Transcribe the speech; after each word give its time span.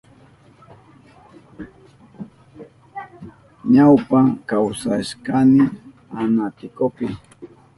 Ñawpa 3.73 4.19
kawsashkani 4.47 5.61
Anaticopi. 6.19 7.07